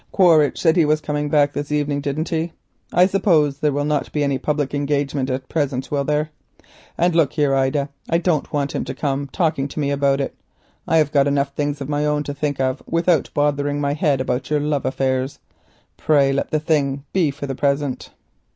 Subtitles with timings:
[0.11, 2.53] Quaritch said he was coming back this evening, didn't he?
[2.91, 6.31] I suppose there will not be any public engagement at present, will there?
[6.97, 10.33] And look here, Ida, I don't want him to come talking to me about it.
[10.87, 14.27] I have got enough things of my own to think of without bothering my head
[14.27, 15.37] with your love affairs.
[15.97, 18.09] Pray let the matter be for the present.